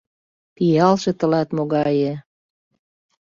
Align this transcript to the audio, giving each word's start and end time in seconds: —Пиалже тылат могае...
—Пиалже 0.55 1.11
тылат 1.19 1.49
могае... 1.57 2.13